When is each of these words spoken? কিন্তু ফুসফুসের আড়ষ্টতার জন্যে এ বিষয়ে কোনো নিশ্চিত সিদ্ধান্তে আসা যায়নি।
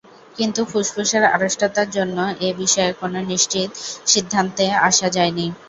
কিন্তু 0.37 0.61
ফুসফুসের 0.65 1.23
আড়ষ্টতার 1.31 1.87
জন্যে 1.91 2.25
এ 2.41 2.59
বিষয়ে 2.61 2.91
কোনো 3.01 3.19
নিশ্চিত 3.31 3.69
সিদ্ধান্তে 4.07 4.65
আসা 4.87 5.07
যায়নি। 5.15 5.45